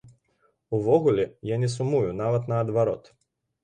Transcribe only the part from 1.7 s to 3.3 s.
сумую, нават наадварот.